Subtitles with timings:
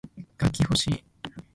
[0.39, 1.03] 楽器ほしい